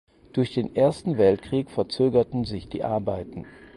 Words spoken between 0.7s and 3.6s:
Ersten Weltkrieg verzögerten sich die Arbeiten.